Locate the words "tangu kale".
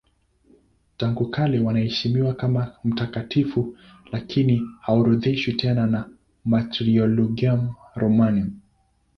0.97-1.59